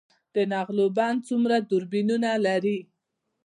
[0.35, 2.77] د نغلو بند څومره توربینونه لري؟